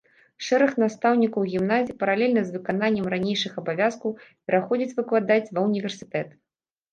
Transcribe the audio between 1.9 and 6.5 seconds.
паралельна з выкананнем ранейшых абавязкаў, пераходзіць выкладаць ва ўніверсітэт.